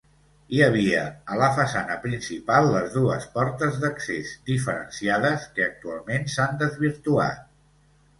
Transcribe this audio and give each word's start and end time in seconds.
Hi 0.55 0.61
havia, 0.67 1.01
a 1.33 1.35
la 1.41 1.49
façana 1.57 1.97
principal, 2.05 2.69
les 2.75 2.89
dues 2.95 3.27
portes 3.35 3.77
d'accés 3.83 4.31
diferenciades, 4.47 5.45
que 5.59 5.67
actualment 5.67 6.27
s'han 6.37 6.59
desvirtuat. 6.63 7.45